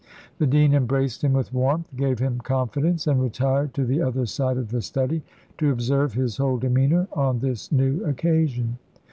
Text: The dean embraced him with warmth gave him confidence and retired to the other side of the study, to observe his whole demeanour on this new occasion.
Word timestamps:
The 0.39 0.47
dean 0.47 0.73
embraced 0.73 1.23
him 1.23 1.33
with 1.33 1.53
warmth 1.53 1.95
gave 1.95 2.17
him 2.17 2.39
confidence 2.39 3.05
and 3.05 3.21
retired 3.21 3.71
to 3.75 3.85
the 3.85 4.01
other 4.01 4.25
side 4.25 4.57
of 4.57 4.69
the 4.71 4.81
study, 4.81 5.21
to 5.59 5.71
observe 5.71 6.13
his 6.15 6.37
whole 6.37 6.57
demeanour 6.57 7.07
on 7.13 7.37
this 7.37 7.71
new 7.71 8.03
occasion. 8.03 8.79